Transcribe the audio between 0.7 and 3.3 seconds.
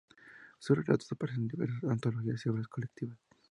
relatos aparecen en diversas antologías y obras colectivas.